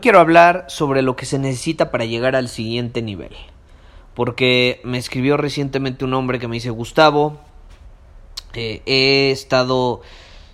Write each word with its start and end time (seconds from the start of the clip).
Quiero 0.00 0.20
hablar 0.20 0.66
sobre 0.68 1.02
lo 1.02 1.16
que 1.16 1.26
se 1.26 1.38
necesita 1.38 1.90
para 1.90 2.04
llegar 2.04 2.36
al 2.36 2.48
siguiente 2.48 3.02
nivel. 3.02 3.34
Porque 4.14 4.80
me 4.84 4.98
escribió 4.98 5.36
recientemente 5.36 6.04
un 6.04 6.14
hombre 6.14 6.38
que 6.38 6.48
me 6.48 6.56
dice, 6.56 6.70
Gustavo, 6.70 7.38
eh, 8.54 8.82
he 8.86 9.30
estado 9.30 10.00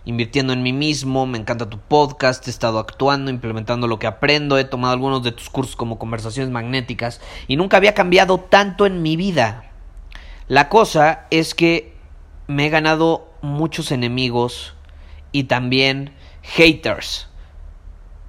invirtiendo 0.04 0.52
en 0.52 0.62
mí 0.62 0.72
mismo, 0.72 1.26
me 1.26 1.38
encanta 1.38 1.70
tu 1.70 1.78
podcast, 1.78 2.46
he 2.46 2.50
estado 2.50 2.78
actuando, 2.78 3.30
implementando 3.30 3.86
lo 3.86 3.98
que 3.98 4.08
aprendo, 4.08 4.58
he 4.58 4.64
tomado 4.64 4.92
algunos 4.92 5.22
de 5.22 5.32
tus 5.32 5.48
cursos 5.48 5.76
como 5.76 5.98
conversaciones 5.98 6.52
magnéticas 6.52 7.20
y 7.46 7.56
nunca 7.56 7.76
había 7.76 7.94
cambiado 7.94 8.38
tanto 8.38 8.86
en 8.86 9.02
mi 9.02 9.16
vida. 9.16 9.70
La 10.48 10.68
cosa 10.68 11.26
es 11.30 11.54
que 11.54 11.94
me 12.48 12.66
he 12.66 12.70
ganado 12.70 13.30
muchos 13.42 13.92
enemigos 13.92 14.74
y 15.30 15.44
también 15.44 16.12
haters. 16.42 17.28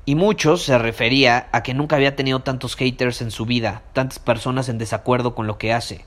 Y 0.05 0.15
muchos 0.15 0.63
se 0.63 0.77
refería 0.77 1.47
a 1.51 1.63
que 1.63 1.73
nunca 1.73 1.95
había 1.95 2.15
tenido 2.15 2.41
tantos 2.41 2.75
haters 2.75 3.21
en 3.21 3.31
su 3.31 3.45
vida, 3.45 3.83
tantas 3.93 4.19
personas 4.19 4.67
en 4.67 4.77
desacuerdo 4.77 5.33
con 5.33 5.47
lo 5.47 5.57
que 5.57 5.71
hace, 5.71 6.05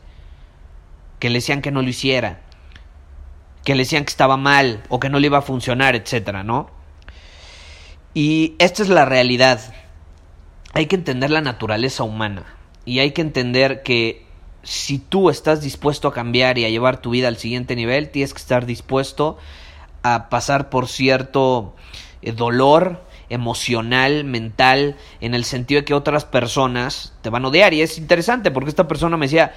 que 1.18 1.30
le 1.30 1.38
decían 1.38 1.62
que 1.62 1.70
no 1.70 1.80
lo 1.80 1.88
hiciera, 1.88 2.40
que 3.64 3.74
le 3.74 3.84
decían 3.84 4.04
que 4.04 4.10
estaba 4.10 4.36
mal 4.36 4.82
o 4.90 5.00
que 5.00 5.08
no 5.08 5.18
le 5.18 5.26
iba 5.26 5.38
a 5.38 5.42
funcionar, 5.42 5.96
etcétera, 5.96 6.44
¿no? 6.44 6.70
Y 8.12 8.54
esta 8.58 8.82
es 8.82 8.90
la 8.90 9.06
realidad. 9.06 9.60
Hay 10.74 10.86
que 10.86 10.96
entender 10.96 11.30
la 11.30 11.40
naturaleza 11.40 12.04
humana 12.04 12.44
y 12.84 12.98
hay 12.98 13.12
que 13.12 13.22
entender 13.22 13.82
que 13.82 14.26
si 14.62 14.98
tú 14.98 15.30
estás 15.30 15.62
dispuesto 15.62 16.08
a 16.08 16.12
cambiar 16.12 16.58
y 16.58 16.64
a 16.64 16.68
llevar 16.68 17.00
tu 17.00 17.10
vida 17.10 17.28
al 17.28 17.38
siguiente 17.38 17.76
nivel, 17.76 18.10
tienes 18.10 18.34
que 18.34 18.40
estar 18.40 18.66
dispuesto 18.66 19.38
a 20.02 20.28
pasar 20.28 20.70
por 20.70 20.88
cierto 20.88 21.74
eh, 22.22 22.32
dolor, 22.32 23.05
emocional, 23.28 24.24
mental, 24.24 24.96
en 25.20 25.34
el 25.34 25.44
sentido 25.44 25.80
de 25.80 25.84
que 25.84 25.94
otras 25.94 26.24
personas 26.24 27.14
te 27.22 27.30
van 27.30 27.44
a 27.44 27.48
odiar. 27.48 27.74
Y 27.74 27.82
es 27.82 27.98
interesante 27.98 28.50
porque 28.50 28.70
esta 28.70 28.88
persona 28.88 29.16
me 29.16 29.26
decía, 29.26 29.54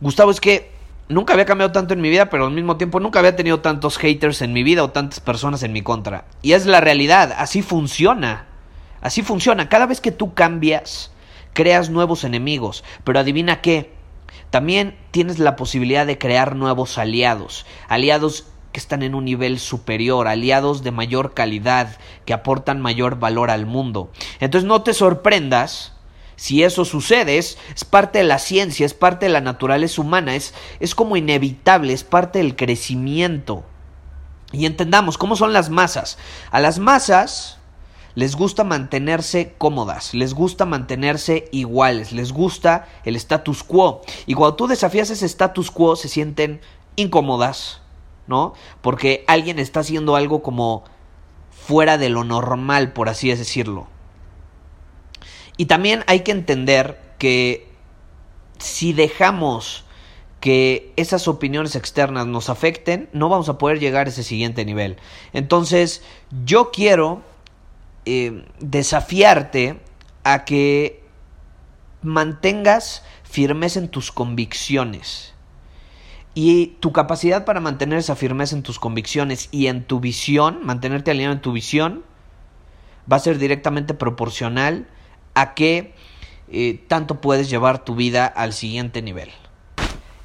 Gustavo, 0.00 0.30
es 0.30 0.40
que 0.40 0.70
nunca 1.08 1.32
había 1.32 1.44
cambiado 1.44 1.72
tanto 1.72 1.94
en 1.94 2.00
mi 2.00 2.10
vida, 2.10 2.30
pero 2.30 2.46
al 2.46 2.52
mismo 2.52 2.76
tiempo 2.76 3.00
nunca 3.00 3.18
había 3.18 3.36
tenido 3.36 3.60
tantos 3.60 3.98
haters 3.98 4.42
en 4.42 4.52
mi 4.52 4.62
vida 4.62 4.82
o 4.82 4.90
tantas 4.90 5.20
personas 5.20 5.62
en 5.62 5.72
mi 5.72 5.82
contra. 5.82 6.24
Y 6.42 6.52
es 6.52 6.66
la 6.66 6.80
realidad, 6.80 7.34
así 7.36 7.62
funciona. 7.62 8.46
Así 9.00 9.22
funciona. 9.22 9.68
Cada 9.68 9.86
vez 9.86 10.00
que 10.00 10.12
tú 10.12 10.32
cambias, 10.32 11.10
creas 11.52 11.90
nuevos 11.90 12.24
enemigos. 12.24 12.84
Pero 13.04 13.18
adivina 13.18 13.60
qué. 13.60 13.92
También 14.48 14.96
tienes 15.10 15.38
la 15.38 15.56
posibilidad 15.56 16.06
de 16.06 16.16
crear 16.16 16.56
nuevos 16.56 16.96
aliados. 16.96 17.66
Aliados 17.88 18.46
que 18.74 18.80
están 18.80 19.04
en 19.04 19.14
un 19.14 19.24
nivel 19.24 19.60
superior, 19.60 20.26
aliados 20.26 20.82
de 20.82 20.90
mayor 20.90 21.32
calidad, 21.32 21.96
que 22.26 22.34
aportan 22.34 22.82
mayor 22.82 23.20
valor 23.20 23.52
al 23.52 23.66
mundo. 23.66 24.10
Entonces 24.40 24.66
no 24.66 24.82
te 24.82 24.94
sorprendas 24.94 25.92
si 26.34 26.64
eso 26.64 26.84
sucede, 26.84 27.38
es, 27.38 27.56
parte 27.88 28.18
de 28.18 28.24
la 28.24 28.40
ciencia, 28.40 28.84
es 28.84 28.92
parte 28.92 29.26
de 29.26 29.32
la 29.32 29.40
naturaleza 29.40 30.02
humana, 30.02 30.34
es, 30.34 30.54
es 30.80 30.96
como 30.96 31.16
inevitable, 31.16 31.92
es 31.92 32.02
parte 32.02 32.40
del 32.40 32.56
crecimiento. 32.56 33.64
Y 34.50 34.66
entendamos 34.66 35.18
cómo 35.18 35.36
son 35.36 35.52
las 35.52 35.70
masas. 35.70 36.18
A 36.50 36.58
las 36.58 36.80
masas 36.80 37.58
les 38.16 38.34
gusta 38.34 38.64
mantenerse 38.64 39.54
cómodas, 39.56 40.14
les 40.14 40.34
gusta 40.34 40.66
mantenerse 40.66 41.48
iguales, 41.52 42.10
les 42.10 42.32
gusta 42.32 42.88
el 43.04 43.14
status 43.14 43.62
quo. 43.62 44.02
Y 44.26 44.34
cuando 44.34 44.56
tú 44.56 44.66
desafías 44.66 45.10
ese 45.10 45.26
status 45.26 45.70
quo 45.70 45.94
se 45.94 46.08
sienten 46.08 46.60
incómodas, 46.96 47.83
¿no? 48.26 48.54
Porque 48.80 49.24
alguien 49.26 49.58
está 49.58 49.80
haciendo 49.80 50.16
algo 50.16 50.42
como 50.42 50.84
fuera 51.50 51.98
de 51.98 52.08
lo 52.08 52.24
normal, 52.24 52.92
por 52.92 53.08
así 53.08 53.28
decirlo. 53.34 53.86
Y 55.56 55.66
también 55.66 56.04
hay 56.06 56.20
que 56.20 56.32
entender 56.32 57.00
que 57.18 57.68
si 58.58 58.92
dejamos 58.92 59.84
que 60.40 60.92
esas 60.96 61.26
opiniones 61.26 61.74
externas 61.74 62.26
nos 62.26 62.50
afecten, 62.50 63.08
no 63.12 63.28
vamos 63.28 63.48
a 63.48 63.56
poder 63.56 63.80
llegar 63.80 64.06
a 64.06 64.10
ese 64.10 64.22
siguiente 64.22 64.64
nivel. 64.64 64.98
Entonces, 65.32 66.02
yo 66.44 66.70
quiero 66.70 67.22
eh, 68.04 68.44
desafiarte 68.58 69.80
a 70.22 70.44
que 70.44 71.02
mantengas 72.02 73.02
firmes 73.22 73.76
en 73.76 73.88
tus 73.88 74.12
convicciones. 74.12 75.33
Y 76.34 76.76
tu 76.80 76.92
capacidad 76.92 77.44
para 77.44 77.60
mantener 77.60 77.98
esa 77.98 78.16
firmeza 78.16 78.56
en 78.56 78.62
tus 78.62 78.78
convicciones 78.78 79.48
y 79.52 79.68
en 79.68 79.84
tu 79.84 80.00
visión, 80.00 80.60
mantenerte 80.64 81.12
alineado 81.12 81.34
en 81.34 81.42
tu 81.42 81.52
visión, 81.52 82.02
va 83.10 83.16
a 83.16 83.20
ser 83.20 83.38
directamente 83.38 83.94
proporcional 83.94 84.88
a 85.34 85.54
qué 85.54 85.94
eh, 86.48 86.84
tanto 86.88 87.20
puedes 87.20 87.48
llevar 87.48 87.84
tu 87.84 87.94
vida 87.94 88.26
al 88.26 88.52
siguiente 88.52 89.00
nivel. 89.00 89.30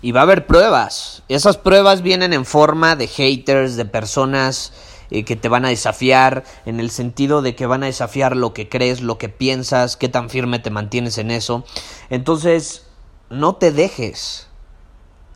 Y 0.02 0.12
va 0.12 0.22
a 0.22 0.24
haber 0.24 0.48
pruebas. 0.48 1.24
Esas 1.28 1.58
pruebas 1.58 2.02
vienen 2.02 2.34
en 2.34 2.46
forma 2.46 2.96
de 2.96 3.08
haters, 3.08 3.76
de 3.76 3.86
personas 3.86 4.74
eh, 5.12 5.26
que 5.26 5.36
te 5.36 5.50
van 5.50 5.66
a 5.66 5.70
desafiar, 5.70 6.44
en 6.66 6.80
el 6.80 6.90
sentido 6.90 7.42
de 7.42 7.56
que 7.56 7.66
van 7.66 7.84
a 7.84 7.88
desafiar 7.88 8.36
lo 8.36 8.54
que 8.54 8.70
crees, 8.70 9.02
lo 9.02 9.18
que 9.18 9.30
piensas, 9.30 9.98
qué 9.98 10.08
tan 10.08 10.30
firme 10.30 10.60
te 10.60 10.70
mantienes 10.70 11.18
en 11.18 11.32
eso. 11.32 11.66
Entonces, 12.10 12.86
no 13.30 13.56
te 13.56 13.72
dejes. 13.72 14.49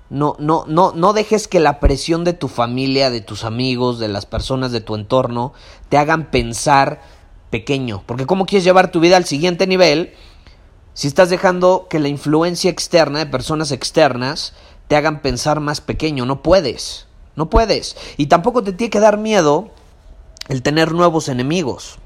No, 0.09 0.35
no, 0.37 0.65
no, 0.67 0.91
no 0.93 1.13
dejes 1.13 1.47
que 1.47 1.59
la 1.59 1.79
presión 1.79 2.23
de 2.23 2.33
tu 2.33 2.47
familia, 2.47 3.09
de 3.09 3.21
tus 3.21 3.43
amigos, 3.43 3.99
de 3.99 4.07
las 4.07 4.25
personas 4.25 4.71
de 4.71 4.81
tu 4.81 4.95
entorno, 4.95 5.53
te 5.89 5.97
hagan 5.97 6.29
pensar 6.29 7.01
pequeño. 7.49 8.03
Porque 8.05 8.25
¿cómo 8.25 8.45
quieres 8.45 8.63
llevar 8.63 8.91
tu 8.91 8.99
vida 8.99 9.17
al 9.17 9.25
siguiente 9.25 9.67
nivel 9.67 10.13
si 10.93 11.07
estás 11.07 11.29
dejando 11.29 11.87
que 11.89 11.99
la 11.99 12.07
influencia 12.07 12.69
externa 12.69 13.19
de 13.19 13.25
personas 13.25 13.71
externas 13.71 14.53
te 14.87 14.95
hagan 14.95 15.21
pensar 15.21 15.59
más 15.59 15.81
pequeño? 15.81 16.25
No 16.25 16.41
puedes. 16.41 17.07
No 17.35 17.49
puedes. 17.49 17.95
Y 18.17 18.27
tampoco 18.27 18.63
te 18.63 18.73
tiene 18.73 18.91
que 18.91 18.99
dar 18.99 19.17
miedo 19.17 19.71
el 20.47 20.61
tener 20.61 20.91
nuevos 20.91 21.29
enemigos. 21.29 21.99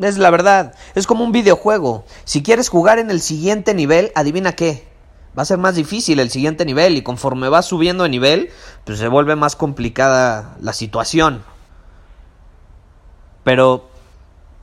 Es 0.00 0.18
la 0.18 0.30
verdad. 0.30 0.74
Es 0.94 1.06
como 1.06 1.24
un 1.24 1.32
videojuego. 1.32 2.04
Si 2.24 2.42
quieres 2.42 2.68
jugar 2.68 2.98
en 2.98 3.10
el 3.10 3.20
siguiente 3.20 3.74
nivel, 3.74 4.12
adivina 4.14 4.52
qué 4.52 4.89
va 5.36 5.42
a 5.42 5.46
ser 5.46 5.58
más 5.58 5.74
difícil 5.74 6.20
el 6.20 6.30
siguiente 6.30 6.64
nivel 6.64 6.96
y 6.96 7.02
conforme 7.02 7.48
vas 7.48 7.66
subiendo 7.66 8.04
de 8.04 8.10
nivel, 8.10 8.50
pues 8.84 8.98
se 8.98 9.08
vuelve 9.08 9.36
más 9.36 9.56
complicada 9.56 10.56
la 10.60 10.72
situación. 10.72 11.42
Pero 13.44 13.88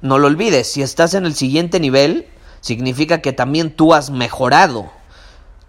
no 0.01 0.19
lo 0.19 0.27
olvides, 0.27 0.71
si 0.71 0.81
estás 0.81 1.13
en 1.13 1.25
el 1.25 1.35
siguiente 1.35 1.79
nivel, 1.79 2.27
significa 2.61 3.21
que 3.21 3.33
también 3.33 3.75
tú 3.75 3.93
has 3.93 4.09
mejorado. 4.09 4.91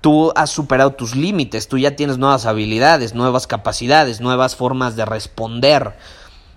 Tú 0.00 0.32
has 0.36 0.50
superado 0.50 0.92
tus 0.92 1.16
límites, 1.16 1.66
tú 1.66 1.76
ya 1.76 1.96
tienes 1.96 2.18
nuevas 2.18 2.46
habilidades, 2.46 3.14
nuevas 3.14 3.46
capacidades, 3.48 4.20
nuevas 4.20 4.54
formas 4.54 4.94
de 4.94 5.04
responder. 5.04 5.96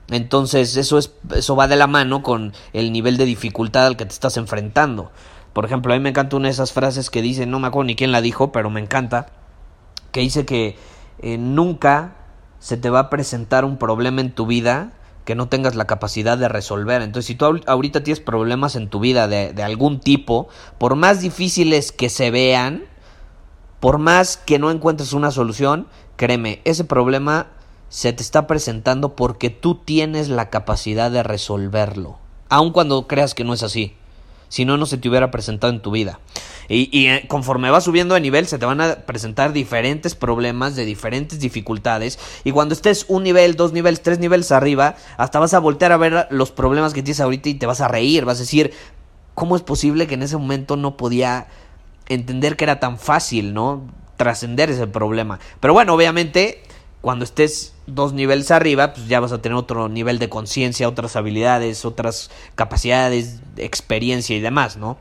Entonces, 0.09 0.75
eso 0.77 0.97
es 0.97 1.11
eso 1.33 1.55
va 1.55 1.67
de 1.67 1.75
la 1.75 1.87
mano 1.87 2.21
con 2.21 2.53
el 2.73 2.91
nivel 2.91 3.17
de 3.17 3.25
dificultad 3.25 3.87
al 3.87 3.97
que 3.97 4.05
te 4.05 4.13
estás 4.13 4.37
enfrentando. 4.37 5.11
Por 5.53 5.65
ejemplo, 5.65 5.93
a 5.93 5.97
mí 5.97 6.03
me 6.03 6.09
encanta 6.09 6.37
una 6.37 6.47
de 6.47 6.53
esas 6.53 6.71
frases 6.71 7.09
que 7.09 7.21
dice, 7.21 7.45
no 7.45 7.59
me 7.59 7.67
acuerdo 7.67 7.87
ni 7.87 7.95
quién 7.95 8.11
la 8.11 8.21
dijo, 8.21 8.51
pero 8.51 8.69
me 8.69 8.79
encanta, 8.79 9.27
que 10.11 10.21
dice 10.21 10.45
que 10.45 10.77
eh, 11.19 11.37
nunca 11.37 12.15
se 12.59 12.77
te 12.77 12.89
va 12.89 12.99
a 12.99 13.09
presentar 13.09 13.65
un 13.65 13.77
problema 13.77 14.21
en 14.21 14.31
tu 14.31 14.45
vida 14.45 14.93
que 15.25 15.35
no 15.35 15.49
tengas 15.49 15.75
la 15.75 15.85
capacidad 15.85 16.37
de 16.37 16.47
resolver. 16.47 17.01
Entonces, 17.01 17.27
si 17.27 17.35
tú 17.35 17.45
ahorita 17.67 18.03
tienes 18.03 18.21
problemas 18.21 18.75
en 18.75 18.89
tu 18.89 18.99
vida 18.99 19.27
de, 19.27 19.53
de, 19.53 19.63
algún 19.63 19.99
tipo, 19.99 20.47
por 20.77 20.95
más 20.95 21.21
difíciles 21.21 21.91
que 21.91 22.09
se 22.09 22.31
vean, 22.31 22.85
por 23.79 23.97
más 23.97 24.37
que 24.37 24.57
no 24.57 24.71
encuentres 24.71 25.13
una 25.13 25.31
solución, 25.31 25.87
créeme, 26.15 26.61
ese 26.63 26.85
problema 26.85 27.47
se 27.89 28.13
te 28.13 28.23
está 28.23 28.47
presentando 28.47 29.15
porque 29.15 29.49
tú 29.49 29.75
tienes 29.75 30.29
la 30.29 30.49
capacidad 30.49 31.11
de 31.11 31.23
resolverlo, 31.23 32.19
aun 32.47 32.71
cuando 32.71 33.05
creas 33.07 33.35
que 33.35 33.43
no 33.43 33.53
es 33.53 33.63
así. 33.63 33.97
Si 34.51 34.65
no, 34.65 34.75
no 34.75 34.85
se 34.85 34.97
te 34.97 35.07
hubiera 35.07 35.31
presentado 35.31 35.71
en 35.71 35.81
tu 35.81 35.91
vida. 35.91 36.19
Y, 36.67 36.89
y, 36.91 37.07
eh, 37.07 37.23
conforme 37.29 37.71
vas 37.71 37.85
subiendo 37.85 38.15
de 38.15 38.19
nivel, 38.19 38.47
se 38.47 38.59
te 38.59 38.65
van 38.65 38.81
a 38.81 38.95
presentar 39.05 39.53
diferentes 39.53 40.13
problemas 40.13 40.75
de 40.75 40.83
diferentes 40.83 41.39
dificultades. 41.39 42.19
Y 42.43 42.51
cuando 42.51 42.73
estés 42.73 43.05
un 43.07 43.23
nivel, 43.23 43.55
dos 43.55 43.71
niveles, 43.71 44.01
tres 44.01 44.19
niveles 44.19 44.51
arriba, 44.51 44.95
hasta 45.15 45.39
vas 45.39 45.53
a 45.53 45.59
voltear 45.59 45.93
a 45.93 45.97
ver 45.97 46.27
los 46.31 46.51
problemas 46.51 46.93
que 46.93 47.01
tienes 47.01 47.21
ahorita 47.21 47.47
y 47.47 47.53
te 47.53 47.65
vas 47.65 47.79
a 47.79 47.87
reír. 47.87 48.25
Vas 48.25 48.39
a 48.39 48.41
decir, 48.41 48.73
¿cómo 49.35 49.55
es 49.55 49.61
posible 49.61 50.05
que 50.05 50.15
en 50.15 50.23
ese 50.23 50.35
momento 50.35 50.75
no 50.75 50.97
podía 50.97 51.47
entender 52.09 52.57
que 52.57 52.65
era 52.65 52.81
tan 52.81 52.99
fácil, 52.99 53.53
¿no? 53.53 53.87
Trascender 54.17 54.69
ese 54.69 54.85
problema. 54.85 55.39
Pero 55.61 55.73
bueno, 55.73 55.93
obviamente, 55.93 56.61
cuando 56.99 57.23
estés 57.23 57.73
dos 57.93 58.13
niveles 58.13 58.51
arriba, 58.51 58.93
pues 58.93 59.07
ya 59.07 59.19
vas 59.19 59.31
a 59.31 59.41
tener 59.41 59.57
otro 59.57 59.89
nivel 59.89 60.19
de 60.19 60.29
conciencia, 60.29 60.87
otras 60.87 61.15
habilidades, 61.15 61.85
otras 61.85 62.31
capacidades, 62.55 63.41
experiencia 63.57 64.35
y 64.35 64.39
demás, 64.39 64.77
¿no? 64.77 64.97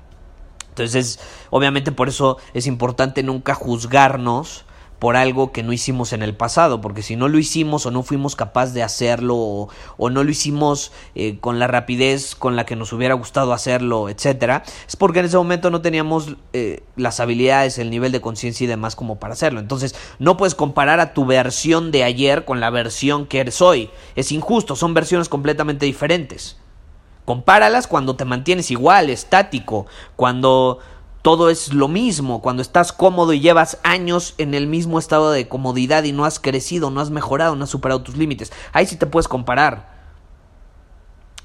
Entonces, 0.69 1.19
obviamente 1.51 1.93
por 1.93 2.09
eso 2.09 2.39
es 2.55 2.67
importante 2.67 3.23
nunca 3.23 3.55
juzgarnos 3.55 4.65
por 5.01 5.17
algo 5.17 5.51
que 5.51 5.63
no 5.63 5.73
hicimos 5.73 6.13
en 6.13 6.23
el 6.23 6.37
pasado, 6.37 6.83
porque 6.83 7.03
si 7.03 7.17
no 7.17 7.29
lo 7.29 7.39
hicimos 7.39 7.87
o 7.87 7.91
no 7.91 8.03
fuimos 8.03 8.37
capaces 8.37 8.75
de 8.75 8.83
hacerlo 8.83 9.35
o, 9.97 10.11
no 10.11 10.23
lo 10.23 10.31
hicimos 10.31 10.93
eh, 11.15 11.39
con 11.41 11.59
la 11.59 11.67
rapidez 11.67 12.35
con 12.35 12.55
la 12.55 12.67
que 12.67 12.77
nos 12.77 12.93
hubiera 12.93 13.15
gustado 13.15 13.55
hacerlo, 13.55 14.11
etcétera, 14.11 14.63
es 14.87 14.97
porque 14.97 15.21
en 15.21 15.25
ese 15.25 15.39
momento 15.39 15.71
no 15.71 15.81
teníamos 15.81 16.37
eh, 16.53 16.83
las 16.97 17.19
habilidades, 17.19 17.79
el 17.79 17.91
nivel 17.91 18.13
de 18.13 18.21
conciencia 18.21 18.65
y 18.65 18.69
demás 18.69 18.95
como 18.95 19.19
para 19.19 19.33
hacerlo. 19.33 19.59
Entonces, 19.59 19.95
no 20.19 20.37
puedes 20.37 20.55
comparar 20.55 21.01
a 21.01 21.15
tu 21.15 21.25
versión 21.25 21.91
de 21.93 22.05
ayer 22.05 22.45
con 22.45 22.61
la 22.61 22.69
versión 22.69 23.27
que 23.27 23.41
eres 23.41 23.63
hoy. 23.63 23.89
Es 24.17 24.33
injusto, 24.33 24.77
son 24.77 24.93
versiones 24.93 25.31
completamente 25.31 25.87
diferentes. 25.87 26.59
Compáralas 27.25 27.87
cuando 27.87 28.17
te 28.17 28.27
mantienes 28.27 28.71
igual, 28.71 29.09
estático, 29.09 29.87
cuando 30.17 30.81
todo 31.23 31.51
es 31.51 31.75
lo 31.75 31.89
mismo, 31.89 32.41
cuando 32.41 32.63
estás 32.63 32.93
cómodo 32.93 33.33
y 33.33 33.41
llevas 33.41 33.79
años 33.83 34.35
en 34.39 34.55
el 34.55 34.67
mismo 34.67 34.99
estado 34.99 35.31
de 35.31 35.49
comodidad 35.49 36.05
y 36.05 36.13
no 36.13 36.25
has 36.25 36.39
crecido, 36.39 36.91
no 36.91 37.01
has 37.01 37.11
mejorado, 37.11 37.57
no 37.57 37.65
has 37.65 37.71
superado 37.71 38.03
tus 38.03 38.17
límites. 38.17 38.53
Ahí 38.73 38.87
sí 38.87 38.97
te 38.97 39.07
puedes 39.07 39.29
comparar. 39.29 40.01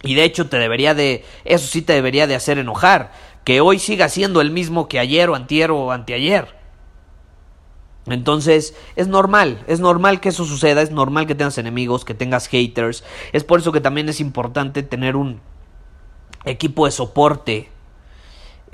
Y 0.04 0.16
de 0.16 0.24
hecho 0.24 0.48
te 0.48 0.58
debería 0.58 0.94
de, 0.94 1.26
eso 1.44 1.68
sí 1.68 1.82
te 1.82 1.94
debería 1.94 2.26
de 2.26 2.36
hacer 2.36 2.58
enojar, 2.58 3.12
que 3.44 3.60
hoy 3.60 3.80
siga 3.80 4.08
siendo 4.08 4.40
el 4.40 4.52
mismo 4.52 4.88
que 4.88 5.00
ayer 5.00 5.30
o 5.30 5.36
antier 5.36 5.72
o 5.72 5.92
anteayer. 5.92 6.56
Entonces, 8.08 8.76
es 8.96 9.08
normal, 9.08 9.64
es 9.68 9.80
normal 9.80 10.22
que 10.22 10.30
eso 10.30 10.46
suceda, 10.46 10.84
es 10.84 10.92
normal 10.92 11.26
que 11.26 11.34
tengas 11.36 11.58
enemigos, 11.58 12.06
que 12.06 12.14
tengas 12.14 12.48
haters. 12.48 13.04
Es 13.34 13.44
por 13.44 13.60
eso 13.60 13.72
que 13.72 13.82
también 13.82 14.08
es 14.10 14.22
importante 14.22 14.84
tener 14.84 15.16
un 15.16 15.42
equipo 16.46 16.86
de 16.86 16.92
soporte 16.92 17.70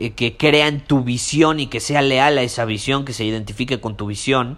eh, 0.02 0.14
que 0.14 0.36
crea 0.36 0.68
en 0.68 0.82
tu 0.82 1.04
visión 1.04 1.60
y 1.60 1.68
que 1.68 1.80
sea 1.80 2.02
leal 2.02 2.40
a 2.40 2.42
esa 2.42 2.66
visión, 2.66 3.06
que 3.06 3.14
se 3.14 3.24
identifique 3.24 3.80
con 3.80 3.96
tu 3.96 4.08
visión. 4.08 4.58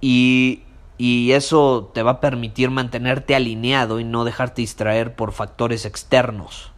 Y, 0.00 0.64
y 0.96 1.30
eso 1.30 1.92
te 1.94 2.02
va 2.02 2.10
a 2.12 2.20
permitir 2.20 2.68
mantenerte 2.70 3.36
alineado 3.36 4.00
y 4.00 4.04
no 4.04 4.24
dejarte 4.24 4.62
distraer 4.62 5.14
por 5.14 5.30
factores 5.30 5.84
externos. 5.84 6.72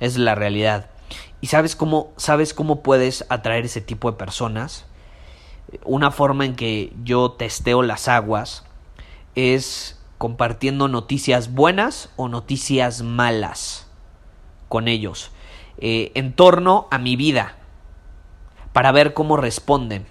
Es 0.00 0.16
la 0.16 0.34
realidad. 0.34 0.88
¿Y 1.42 1.48
sabes 1.48 1.76
cómo, 1.76 2.10
sabes 2.16 2.54
cómo 2.54 2.82
puedes 2.82 3.26
atraer 3.28 3.66
ese 3.66 3.82
tipo 3.82 4.10
de 4.10 4.16
personas? 4.16 4.86
Una 5.84 6.10
forma 6.10 6.46
en 6.46 6.56
que 6.56 6.90
yo 7.04 7.32
testeo 7.32 7.82
las 7.82 8.08
aguas 8.08 8.64
es 9.34 10.00
compartiendo 10.16 10.88
noticias 10.88 11.52
buenas 11.52 12.08
o 12.16 12.30
noticias 12.30 13.02
malas 13.02 13.88
con 14.70 14.88
ellos 14.88 15.32
eh, 15.78 16.12
en 16.14 16.32
torno 16.32 16.88
a 16.90 16.98
mi 16.98 17.16
vida 17.16 17.56
para 18.72 18.92
ver 18.92 19.14
cómo 19.14 19.36
responden. 19.36 20.06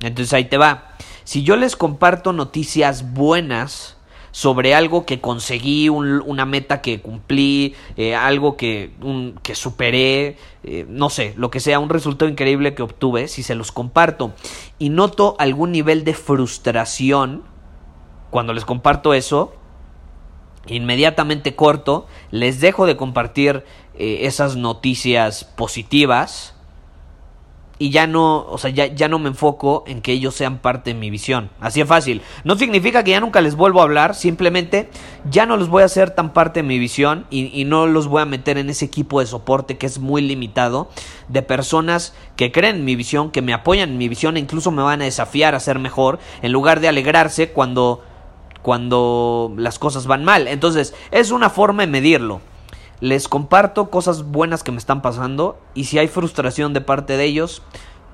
Entonces 0.00 0.32
ahí 0.32 0.46
te 0.46 0.58
va. 0.58 0.96
Si 1.24 1.42
yo 1.42 1.56
les 1.56 1.76
comparto 1.76 2.32
noticias 2.32 3.12
buenas 3.12 3.96
sobre 4.30 4.74
algo 4.74 5.06
que 5.06 5.20
conseguí, 5.20 5.88
un, 5.88 6.22
una 6.26 6.44
meta 6.44 6.82
que 6.82 7.00
cumplí, 7.00 7.74
eh, 7.96 8.14
algo 8.14 8.56
que, 8.58 8.92
que 9.42 9.54
superé, 9.54 10.36
eh, 10.62 10.84
no 10.88 11.08
sé, 11.08 11.32
lo 11.38 11.50
que 11.50 11.58
sea, 11.58 11.78
un 11.78 11.88
resultado 11.88 12.30
increíble 12.30 12.74
que 12.74 12.82
obtuve, 12.82 13.28
si 13.28 13.42
se 13.42 13.54
los 13.54 13.72
comparto 13.72 14.34
y 14.78 14.90
noto 14.90 15.36
algún 15.38 15.72
nivel 15.72 16.04
de 16.04 16.12
frustración 16.12 17.44
cuando 18.30 18.52
les 18.52 18.66
comparto 18.66 19.14
eso, 19.14 19.54
inmediatamente 20.68 21.54
corto, 21.54 22.06
les 22.30 22.60
dejo 22.60 22.86
de 22.86 22.96
compartir 22.96 23.64
eh, 23.98 24.20
esas 24.22 24.56
noticias 24.56 25.44
positivas 25.44 26.56
y 27.78 27.90
ya 27.90 28.06
no, 28.06 28.46
o 28.46 28.58
sea, 28.58 28.70
ya, 28.70 28.86
ya, 28.86 29.08
no 29.08 29.18
me 29.18 29.28
enfoco 29.28 29.84
en 29.86 30.00
que 30.00 30.12
ellos 30.12 30.34
sean 30.34 30.58
parte 30.58 30.94
de 30.94 30.98
mi 30.98 31.10
visión. 31.10 31.50
Así 31.60 31.80
de 31.80 31.86
fácil. 31.86 32.22
No 32.44 32.56
significa 32.56 33.04
que 33.04 33.10
ya 33.10 33.20
nunca 33.20 33.40
les 33.42 33.54
vuelvo 33.54 33.80
a 33.80 33.82
hablar, 33.82 34.14
simplemente 34.14 34.88
ya 35.30 35.44
no 35.44 35.56
los 35.56 35.68
voy 35.68 35.82
a 35.82 35.86
hacer 35.86 36.10
tan 36.10 36.32
parte 36.32 36.60
de 36.60 36.68
mi 36.68 36.78
visión 36.78 37.26
y, 37.28 37.50
y, 37.58 37.64
no 37.64 37.86
los 37.86 38.06
voy 38.06 38.22
a 38.22 38.26
meter 38.26 38.56
en 38.56 38.70
ese 38.70 38.86
equipo 38.86 39.20
de 39.20 39.26
soporte 39.26 39.76
que 39.76 39.86
es 39.86 39.98
muy 39.98 40.22
limitado 40.22 40.88
de 41.28 41.42
personas 41.42 42.14
que 42.36 42.50
creen 42.50 42.76
en 42.76 42.84
mi 42.84 42.96
visión, 42.96 43.30
que 43.30 43.42
me 43.42 43.52
apoyan 43.52 43.90
en 43.90 43.98
mi 43.98 44.08
visión 44.08 44.36
e 44.36 44.40
incluso 44.40 44.70
me 44.70 44.82
van 44.82 45.02
a 45.02 45.04
desafiar 45.04 45.54
a 45.54 45.60
ser 45.60 45.78
mejor 45.78 46.18
en 46.40 46.52
lugar 46.52 46.80
de 46.80 46.88
alegrarse 46.88 47.50
cuando 47.50 48.02
cuando 48.66 49.52
las 49.56 49.78
cosas 49.78 50.08
van 50.08 50.24
mal. 50.24 50.48
Entonces, 50.48 50.92
es 51.12 51.30
una 51.30 51.50
forma 51.50 51.84
de 51.84 51.86
medirlo. 51.86 52.40
Les 52.98 53.28
comparto 53.28 53.90
cosas 53.90 54.24
buenas 54.24 54.64
que 54.64 54.72
me 54.72 54.78
están 54.78 55.02
pasando 55.02 55.56
y 55.74 55.84
si 55.84 56.00
hay 56.00 56.08
frustración 56.08 56.72
de 56.72 56.80
parte 56.80 57.16
de 57.16 57.22
ellos, 57.22 57.62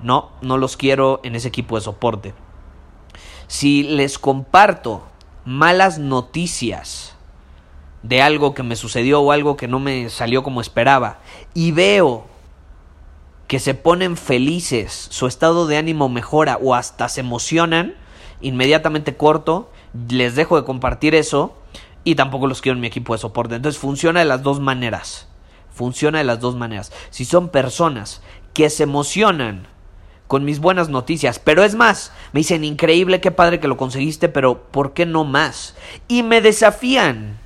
no, 0.03 0.29
no 0.43 0.59
los 0.59 0.77
quiero 0.77 1.21
en 1.23 1.33
ese 1.33 1.47
equipo 1.47 1.75
de 1.75 1.81
soporte. 1.81 2.35
Si 3.47 3.81
les 3.81 4.19
comparto 4.19 5.01
malas 5.43 5.97
noticias 5.97 7.15
de 8.03 8.21
algo 8.21 8.53
que 8.53 8.61
me 8.61 8.75
sucedió 8.75 9.21
o 9.21 9.31
algo 9.31 9.57
que 9.57 9.67
no 9.67 9.79
me 9.79 10.07
salió 10.11 10.43
como 10.43 10.61
esperaba 10.61 11.17
y 11.55 11.71
veo 11.71 12.25
que 13.47 13.57
se 13.57 13.73
ponen 13.73 14.17
felices, 14.17 15.07
su 15.09 15.25
estado 15.25 15.65
de 15.65 15.77
ánimo 15.77 16.09
mejora 16.09 16.59
o 16.61 16.75
hasta 16.75 17.09
se 17.09 17.21
emocionan, 17.21 17.95
inmediatamente 18.39 19.17
corto 19.17 19.71
les 20.09 20.35
dejo 20.35 20.55
de 20.55 20.65
compartir 20.65 21.15
eso 21.15 21.55
y 22.03 22.15
tampoco 22.15 22.47
los 22.47 22.61
quiero 22.61 22.75
en 22.75 22.81
mi 22.81 22.87
equipo 22.87 23.13
de 23.13 23.19
soporte. 23.19 23.55
Entonces 23.55 23.79
funciona 23.79 24.19
de 24.19 24.25
las 24.25 24.43
dos 24.43 24.59
maneras. 24.59 25.27
Funciona 25.71 26.19
de 26.19 26.23
las 26.23 26.39
dos 26.39 26.55
maneras. 26.55 26.91
Si 27.09 27.25
son 27.25 27.49
personas 27.49 28.21
que 28.53 28.69
se 28.69 28.83
emocionan 28.83 29.67
con 30.27 30.45
mis 30.45 30.59
buenas 30.59 30.89
noticias, 30.89 31.39
pero 31.39 31.63
es 31.63 31.75
más, 31.75 32.11
me 32.31 32.39
dicen 32.39 32.63
increíble, 32.63 33.21
qué 33.21 33.31
padre 33.31 33.59
que 33.59 33.67
lo 33.67 33.77
conseguiste, 33.77 34.29
pero 34.29 34.63
¿por 34.63 34.93
qué 34.93 35.05
no 35.05 35.25
más? 35.25 35.75
Y 36.07 36.23
me 36.23 36.41
desafían 36.41 37.39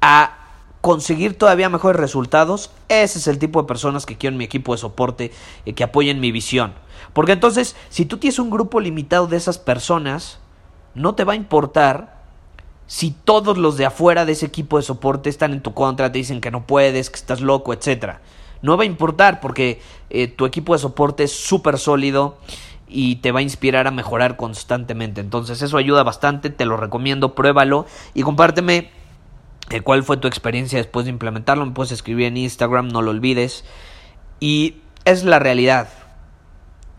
a 0.00 0.36
conseguir 0.80 1.36
todavía 1.36 1.68
mejores 1.68 2.00
resultados, 2.00 2.70
ese 2.88 3.18
es 3.18 3.26
el 3.26 3.38
tipo 3.38 3.60
de 3.60 3.68
personas 3.68 4.06
que 4.06 4.16
quiero 4.16 4.34
en 4.34 4.38
mi 4.38 4.44
equipo 4.44 4.72
de 4.72 4.78
soporte, 4.78 5.32
y 5.64 5.74
que 5.74 5.84
apoyen 5.84 6.20
mi 6.20 6.32
visión. 6.32 6.74
Porque 7.12 7.32
entonces, 7.32 7.76
si 7.88 8.04
tú 8.04 8.18
tienes 8.18 8.38
un 8.38 8.50
grupo 8.50 8.80
limitado 8.80 9.26
de 9.26 9.36
esas 9.36 9.58
personas, 9.58 10.39
no 10.94 11.14
te 11.14 11.24
va 11.24 11.34
a 11.34 11.36
importar 11.36 12.20
si 12.86 13.12
todos 13.12 13.56
los 13.56 13.76
de 13.76 13.86
afuera 13.86 14.24
de 14.24 14.32
ese 14.32 14.46
equipo 14.46 14.76
de 14.76 14.82
soporte 14.82 15.30
están 15.30 15.52
en 15.52 15.60
tu 15.60 15.74
contra, 15.74 16.10
te 16.10 16.18
dicen 16.18 16.40
que 16.40 16.50
no 16.50 16.66
puedes, 16.66 17.08
que 17.08 17.16
estás 17.16 17.40
loco, 17.40 17.72
etc. 17.72 18.14
No 18.62 18.76
va 18.76 18.82
a 18.82 18.86
importar 18.86 19.38
porque 19.38 19.80
eh, 20.10 20.26
tu 20.26 20.44
equipo 20.44 20.72
de 20.72 20.80
soporte 20.80 21.22
es 21.22 21.32
súper 21.32 21.78
sólido 21.78 22.38
y 22.88 23.16
te 23.16 23.30
va 23.30 23.38
a 23.38 23.42
inspirar 23.42 23.86
a 23.86 23.92
mejorar 23.92 24.36
constantemente. 24.36 25.20
Entonces 25.20 25.62
eso 25.62 25.76
ayuda 25.76 26.02
bastante, 26.02 26.50
te 26.50 26.64
lo 26.64 26.76
recomiendo, 26.76 27.36
pruébalo 27.36 27.86
y 28.12 28.22
compárteme 28.22 28.90
eh, 29.70 29.82
cuál 29.82 30.02
fue 30.02 30.16
tu 30.16 30.26
experiencia 30.26 30.78
después 30.78 31.04
de 31.04 31.10
implementarlo. 31.10 31.64
Me 31.64 31.72
puedes 31.72 31.92
escribir 31.92 32.26
en 32.26 32.36
Instagram, 32.38 32.88
no 32.88 33.02
lo 33.02 33.12
olvides. 33.12 33.64
Y 34.40 34.78
es 35.04 35.22
la 35.22 35.38
realidad. 35.38 35.88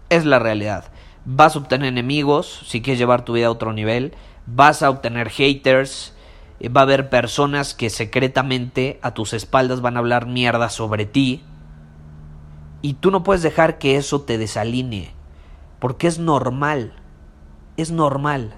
Es 0.10 0.24
la 0.24 0.40
realidad 0.40 0.86
vas 1.26 1.56
a 1.56 1.60
obtener 1.60 1.88
enemigos 1.88 2.64
si 2.66 2.82
quieres 2.82 3.00
llevar 3.00 3.26
tu 3.26 3.34
vida 3.34 3.48
a 3.48 3.52
otro 3.52 3.74
nivel, 3.74 4.14
vas 4.46 4.84
a 4.84 4.90
obtener 4.90 5.30
haters, 5.30 6.14
eh, 6.60 6.70
va 6.70 6.82
a 6.82 6.84
haber 6.84 7.10
personas 7.10 7.74
que 7.74 7.90
secretamente 7.90 9.00
a 9.02 9.14
tus 9.14 9.34
espaldas 9.34 9.82
van 9.82 9.96
a 9.96 10.00
hablar 10.00 10.26
mierda 10.26 10.70
sobre 10.70 11.06
ti 11.06 11.44
y 12.82 12.96
tú 12.96 13.12
no 13.12 13.24
puedes 13.24 13.44
dejar 13.44 13.78
que 13.78 13.96
eso 13.96 14.22
te 14.22 14.38
desalinee, 14.38 15.12
porque 15.80 16.08
es 16.08 16.18
normal, 16.20 16.94
es 17.78 17.92
normal. 17.92 18.56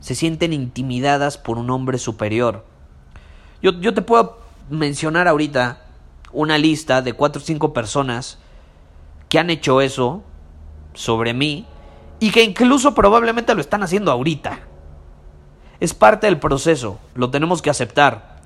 Se 0.00 0.14
sienten 0.14 0.52
intimidadas 0.52 1.38
por 1.38 1.58
un 1.58 1.70
hombre 1.70 1.98
superior. 1.98 2.66
Yo, 3.62 3.72
yo 3.72 3.94
te 3.94 4.02
puedo 4.02 4.40
mencionar 4.68 5.28
ahorita 5.28 5.82
una 6.32 6.58
lista 6.58 7.02
de 7.02 7.12
cuatro 7.12 7.40
o 7.40 7.44
cinco 7.44 7.72
personas 7.72 8.38
que 9.28 9.38
han 9.38 9.50
hecho 9.50 9.80
eso 9.80 10.24
sobre 10.94 11.34
mí 11.34 11.66
y 12.22 12.30
que 12.30 12.44
incluso 12.44 12.94
probablemente 12.94 13.52
lo 13.52 13.60
están 13.60 13.82
haciendo 13.82 14.12
ahorita. 14.12 14.60
Es 15.80 15.92
parte 15.92 16.28
del 16.28 16.38
proceso, 16.38 17.00
lo 17.16 17.30
tenemos 17.30 17.62
que 17.62 17.68
aceptar. 17.68 18.36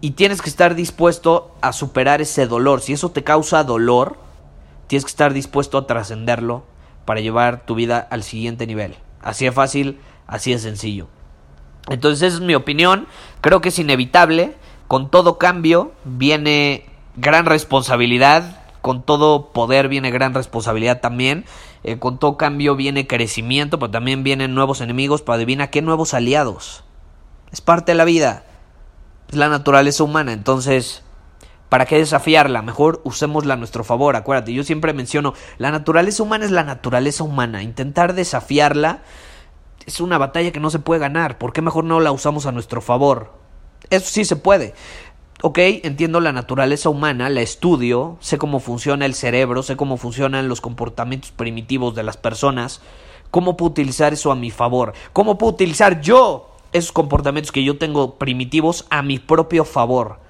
Y 0.00 0.12
tienes 0.12 0.40
que 0.40 0.48
estar 0.48 0.74
dispuesto 0.74 1.54
a 1.60 1.74
superar 1.74 2.22
ese 2.22 2.46
dolor. 2.46 2.80
Si 2.80 2.94
eso 2.94 3.10
te 3.10 3.22
causa 3.22 3.62
dolor, 3.62 4.16
tienes 4.86 5.04
que 5.04 5.10
estar 5.10 5.34
dispuesto 5.34 5.76
a 5.76 5.86
trascenderlo 5.86 6.64
para 7.04 7.20
llevar 7.20 7.66
tu 7.66 7.74
vida 7.74 8.08
al 8.10 8.22
siguiente 8.22 8.66
nivel. 8.66 8.96
Así 9.20 9.44
de 9.44 9.52
fácil, 9.52 10.00
así 10.26 10.52
de 10.52 10.58
sencillo. 10.58 11.08
Entonces 11.90 12.32
es 12.32 12.40
mi 12.40 12.54
opinión. 12.54 13.06
Creo 13.42 13.60
que 13.60 13.68
es 13.68 13.78
inevitable. 13.78 14.56
Con 14.88 15.10
todo 15.10 15.36
cambio 15.36 15.92
viene 16.04 16.86
gran 17.16 17.44
responsabilidad. 17.44 18.61
Con 18.82 19.02
todo 19.02 19.52
poder 19.52 19.88
viene 19.88 20.10
gran 20.10 20.34
responsabilidad 20.34 21.00
también. 21.00 21.44
Eh, 21.84 21.98
con 21.98 22.18
todo 22.18 22.36
cambio 22.36 22.76
viene 22.76 23.06
crecimiento, 23.06 23.78
pero 23.78 23.90
también 23.90 24.24
vienen 24.24 24.54
nuevos 24.54 24.80
enemigos. 24.80 25.22
Pero 25.22 25.34
adivina 25.34 25.70
qué 25.70 25.80
nuevos 25.80 26.14
aliados. 26.14 26.84
Es 27.52 27.60
parte 27.60 27.92
de 27.92 27.96
la 27.96 28.04
vida. 28.04 28.44
Es 29.28 29.36
la 29.36 29.48
naturaleza 29.48 30.04
humana. 30.04 30.32
Entonces, 30.32 31.02
¿para 31.68 31.86
qué 31.86 31.96
desafiarla? 31.96 32.60
Mejor 32.60 33.00
usémosla 33.04 33.54
a 33.54 33.56
nuestro 33.56 33.84
favor. 33.84 34.16
Acuérdate, 34.16 34.52
yo 34.52 34.64
siempre 34.64 34.92
menciono, 34.92 35.32
la 35.58 35.70
naturaleza 35.70 36.22
humana 36.22 36.44
es 36.44 36.50
la 36.50 36.64
naturaleza 36.64 37.24
humana. 37.24 37.62
Intentar 37.62 38.14
desafiarla 38.14 39.02
es 39.86 40.00
una 40.00 40.18
batalla 40.18 40.52
que 40.52 40.60
no 40.60 40.70
se 40.70 40.78
puede 40.78 41.00
ganar. 41.00 41.38
¿Por 41.38 41.52
qué 41.52 41.62
mejor 41.62 41.84
no 41.84 42.00
la 42.00 42.12
usamos 42.12 42.46
a 42.46 42.52
nuestro 42.52 42.80
favor? 42.80 43.32
Eso 43.90 44.08
sí 44.08 44.24
se 44.24 44.36
puede. 44.36 44.74
Ok, 45.44 45.58
entiendo 45.58 46.20
la 46.20 46.30
naturaleza 46.30 46.88
humana, 46.88 47.28
la 47.28 47.40
estudio, 47.40 48.16
sé 48.20 48.38
cómo 48.38 48.60
funciona 48.60 49.06
el 49.06 49.14
cerebro, 49.14 49.64
sé 49.64 49.76
cómo 49.76 49.96
funcionan 49.96 50.48
los 50.48 50.60
comportamientos 50.60 51.32
primitivos 51.32 51.96
de 51.96 52.04
las 52.04 52.16
personas, 52.16 52.80
cómo 53.32 53.56
puedo 53.56 53.72
utilizar 53.72 54.12
eso 54.12 54.30
a 54.30 54.36
mi 54.36 54.52
favor, 54.52 54.92
cómo 55.12 55.38
puedo 55.38 55.54
utilizar 55.54 56.00
yo 56.00 56.54
esos 56.72 56.92
comportamientos 56.92 57.50
que 57.50 57.64
yo 57.64 57.76
tengo 57.76 58.20
primitivos 58.20 58.86
a 58.88 59.02
mi 59.02 59.18
propio 59.18 59.64
favor, 59.64 60.20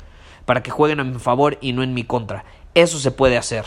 para 0.46 0.62
que 0.62 0.70
jueguen 0.70 1.00
a 1.00 1.04
mi 1.04 1.18
favor 1.18 1.58
y 1.60 1.74
no 1.74 1.82
en 1.82 1.92
mi 1.92 2.04
contra. 2.04 2.46
Eso 2.72 2.98
se 2.98 3.10
puede 3.10 3.36
hacer. 3.36 3.66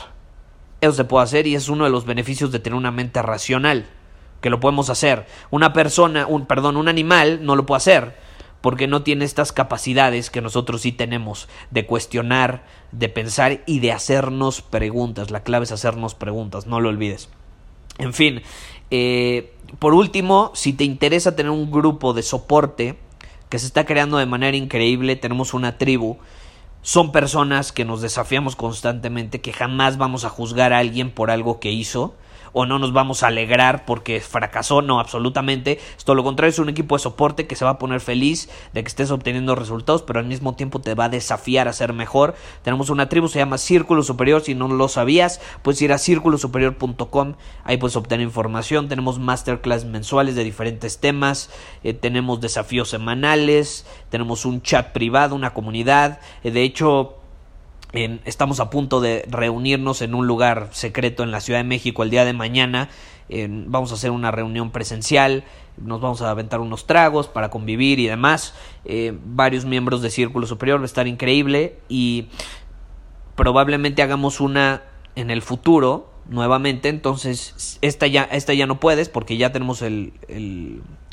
Eso 0.81 0.93
se 0.93 1.03
puede 1.03 1.25
hacer 1.25 1.45
y 1.45 1.53
es 1.53 1.69
uno 1.69 1.83
de 1.83 1.91
los 1.91 2.07
beneficios 2.07 2.51
de 2.51 2.57
tener 2.57 2.75
una 2.75 2.89
mente 2.89 3.21
racional 3.21 3.85
que 4.41 4.49
lo 4.49 4.59
podemos 4.59 4.89
hacer. 4.89 5.27
Una 5.51 5.73
persona, 5.73 6.25
un 6.25 6.47
perdón, 6.47 6.75
un 6.75 6.87
animal 6.87 7.45
no 7.45 7.55
lo 7.55 7.67
puede 7.67 7.77
hacer 7.77 8.25
porque 8.65 8.87
no 8.87 9.03
tiene 9.03 9.25
estas 9.25 9.51
capacidades 9.51 10.31
que 10.31 10.41
nosotros 10.41 10.81
sí 10.81 10.91
tenemos 10.91 11.47
de 11.69 11.85
cuestionar, 11.85 12.65
de 12.91 13.09
pensar 13.09 13.61
y 13.67 13.77
de 13.77 13.91
hacernos 13.91 14.63
preguntas. 14.63 15.29
La 15.29 15.43
clave 15.43 15.65
es 15.65 15.71
hacernos 15.71 16.15
preguntas, 16.15 16.65
no 16.65 16.81
lo 16.81 16.89
olvides. 16.89 17.29
En 17.99 18.11
fin, 18.11 18.41
eh, 18.89 19.53
por 19.77 19.93
último, 19.93 20.49
si 20.55 20.73
te 20.73 20.83
interesa 20.83 21.35
tener 21.35 21.51
un 21.51 21.69
grupo 21.69 22.13
de 22.13 22.23
soporte 22.23 22.97
que 23.49 23.59
se 23.59 23.67
está 23.67 23.85
creando 23.85 24.17
de 24.17 24.25
manera 24.25 24.57
increíble, 24.57 25.15
tenemos 25.15 25.53
una 25.53 25.77
tribu. 25.77 26.17
Son 26.81 27.11
personas 27.11 27.71
que 27.71 27.85
nos 27.85 28.01
desafiamos 28.01 28.55
constantemente, 28.55 29.41
que 29.41 29.53
jamás 29.53 29.99
vamos 29.99 30.25
a 30.25 30.29
juzgar 30.29 30.73
a 30.73 30.79
alguien 30.79 31.11
por 31.11 31.29
algo 31.29 31.59
que 31.59 31.71
hizo 31.71 32.15
o 32.57 32.65
no 32.65 32.79
nos 32.79 32.93
vamos 32.93 33.21
a 33.21 33.27
alegrar 33.27 33.83
porque 33.83 34.21
fracasó, 34.21 34.81
no, 34.81 35.01
absolutamente. 35.01 35.77
Esto 35.97 36.15
lo 36.15 36.23
contrario 36.23 36.51
es 36.51 36.59
un 36.59 36.69
equipo 36.69 36.95
de 36.95 37.03
soporte 37.03 37.47
que 37.47 37.57
se 37.57 37.65
va 37.65 37.71
a 37.71 37.77
poner 37.77 37.99
feliz 37.99 38.49
de 38.73 38.81
que 38.81 38.87
estés 38.87 39.11
obteniendo 39.11 39.55
resultados, 39.55 40.03
pero 40.03 40.19
al 40.19 40.25
mismo 40.25 40.55
tiempo 40.55 40.79
te 40.79 40.95
va 40.95 41.05
a 41.05 41.09
desafiar 41.09 41.67
a 41.67 41.73
ser 41.73 41.91
mejor. 41.91 42.33
Tenemos 42.63 42.89
una 42.89 43.09
tribu, 43.09 43.27
se 43.27 43.39
llama 43.39 43.57
Círculo 43.57 44.03
Superior, 44.03 44.41
si 44.41 44.55
no 44.55 44.69
lo 44.69 44.87
sabías, 44.87 45.41
puedes 45.63 45.81
ir 45.81 45.91
a 45.91 45.97
círculosuperior.com, 45.97 47.33
ahí 47.65 47.75
puedes 47.75 47.97
obtener 47.97 48.25
información. 48.25 48.87
Tenemos 48.87 49.19
masterclass 49.19 49.83
mensuales 49.83 50.35
de 50.35 50.45
diferentes 50.45 50.99
temas, 50.99 51.49
eh, 51.83 51.93
tenemos 51.93 52.39
desafíos 52.39 52.87
semanales, 52.87 53.85
tenemos 54.09 54.45
un 54.45 54.61
chat 54.61 54.93
privado, 54.93 55.35
una 55.35 55.53
comunidad. 55.53 56.21
Eh, 56.41 56.51
de 56.51 56.63
hecho, 56.63 57.17
estamos 58.25 58.59
a 58.59 58.69
punto 58.69 59.01
de 59.01 59.25
reunirnos 59.29 60.01
en 60.01 60.15
un 60.15 60.27
lugar 60.27 60.69
secreto 60.71 61.23
en 61.23 61.31
la 61.31 61.39
Ciudad 61.39 61.59
de 61.59 61.63
México 61.63 62.03
el 62.03 62.09
día 62.09 62.25
de 62.25 62.33
mañana. 62.33 62.89
vamos 63.29 63.91
a 63.91 63.95
hacer 63.95 64.11
una 64.11 64.31
reunión 64.31 64.71
presencial, 64.71 65.43
nos 65.77 66.01
vamos 66.01 66.21
a 66.21 66.29
aventar 66.29 66.59
unos 66.59 66.87
tragos 66.87 67.27
para 67.27 67.49
convivir 67.49 67.99
y 67.99 68.07
demás. 68.07 68.53
Eh, 68.85 69.17
varios 69.25 69.65
miembros 69.65 70.01
de 70.01 70.09
Círculo 70.09 70.47
Superior 70.47 70.79
va 70.79 70.83
a 70.83 70.85
estar 70.85 71.07
increíble 71.07 71.79
y 71.89 72.27
probablemente 73.35 74.01
hagamos 74.01 74.39
una 74.39 74.83
en 75.15 75.31
el 75.31 75.41
futuro 75.41 76.11
nuevamente. 76.29 76.89
Entonces, 76.89 77.79
esta 77.81 78.07
ya, 78.07 78.23
esta 78.23 78.53
ya 78.53 78.67
no 78.67 78.79
puedes 78.79 79.09
porque 79.09 79.37
ya 79.37 79.51
tenemos 79.51 79.81
el 79.81 80.13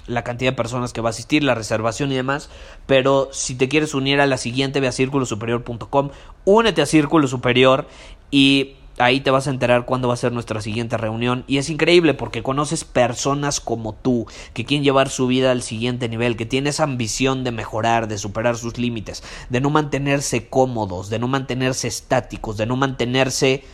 la 0.07 0.25
cantidad 0.25 0.53
de 0.53 0.57
personas 0.57 0.93
que 0.93 1.01
va 1.01 1.09
a 1.09 1.11
asistir, 1.11 1.45
la 1.45 1.55
reservación 1.55 2.13
y 2.13 2.17
demás. 2.17 2.51
Pero 2.87 3.29
si 3.33 3.55
te 3.55 3.69
quieres 3.69 3.95
unir 3.95 4.21
a 4.21 4.27
la 4.27 4.37
siguiente, 4.37 4.81
ve 4.81 4.89
a 4.89 4.93
círculosuperior.com, 4.93 6.11
únete 6.45 6.83
a 6.83 6.87
Círculo 6.87 7.29
Superior 7.29 7.87
y 8.31 8.77
ahí 8.99 9.21
te 9.21 9.31
vas 9.31 9.47
a 9.47 9.51
enterar 9.51 9.85
cuándo 9.85 10.09
va 10.09 10.15
a 10.15 10.19
ser 10.19 10.33
nuestra 10.33 10.61
siguiente 10.61 10.97
reunión. 10.97 11.45
Y 11.47 11.59
es 11.59 11.71
increíble 11.71 12.15
porque 12.15 12.43
conoces 12.43 12.85
personas 12.85 13.61
como 13.61 13.95
tú, 13.95 14.27
que 14.55 14.65
quieren 14.65 14.85
llevar 14.85 15.09
su 15.09 15.27
vida 15.27 15.51
al 15.51 15.63
siguiente 15.63 16.09
nivel, 16.09 16.37
que 16.37 16.47
tienen 16.47 16.69
esa 16.69 16.85
ambición 16.85 17.45
de 17.45 17.53
mejorar, 17.53 18.09
de 18.09 18.19
superar 18.19 18.57
sus 18.57 18.79
límites, 18.79 19.23
de 19.51 19.61
no 19.61 19.71
mantenerse 19.71 20.49
cómodos, 20.49 21.11
de 21.11 21.19
no 21.19 21.29
mantenerse 21.29 21.89
estáticos, 21.89 22.57
de 22.57 22.67
no 22.67 22.77
mantenerse 22.77 23.65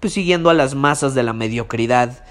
pues, 0.00 0.12
siguiendo 0.12 0.50
a 0.50 0.54
las 0.54 0.74
masas 0.74 1.14
de 1.14 1.22
la 1.22 1.32
mediocridad 1.32 2.24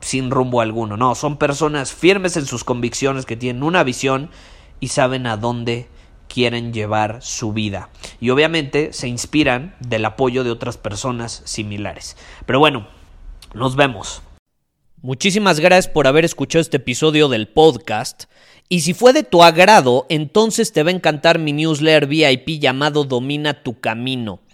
sin 0.00 0.30
rumbo 0.30 0.60
alguno, 0.60 0.96
no, 0.96 1.14
son 1.14 1.36
personas 1.36 1.92
firmes 1.92 2.36
en 2.36 2.46
sus 2.46 2.64
convicciones 2.64 3.26
que 3.26 3.36
tienen 3.36 3.62
una 3.62 3.84
visión 3.84 4.30
y 4.80 4.88
saben 4.88 5.26
a 5.26 5.36
dónde 5.36 5.88
quieren 6.28 6.72
llevar 6.72 7.18
su 7.22 7.52
vida. 7.52 7.90
Y 8.20 8.30
obviamente 8.30 8.92
se 8.92 9.08
inspiran 9.08 9.74
del 9.80 10.04
apoyo 10.04 10.44
de 10.44 10.50
otras 10.50 10.78
personas 10.78 11.42
similares. 11.44 12.16
Pero 12.46 12.58
bueno, 12.58 12.86
nos 13.52 13.76
vemos. 13.76 14.22
Muchísimas 15.02 15.60
gracias 15.60 15.92
por 15.92 16.06
haber 16.06 16.24
escuchado 16.24 16.60
este 16.60 16.76
episodio 16.76 17.28
del 17.28 17.48
podcast. 17.48 18.24
Y 18.68 18.82
si 18.82 18.94
fue 18.94 19.12
de 19.12 19.24
tu 19.24 19.42
agrado, 19.42 20.06
entonces 20.08 20.72
te 20.72 20.82
va 20.82 20.90
a 20.90 20.94
encantar 20.94 21.38
mi 21.38 21.52
newsletter 21.52 22.06
VIP 22.06 22.60
llamado 22.60 23.04
Domina 23.04 23.62
tu 23.62 23.80
Camino. 23.80 24.40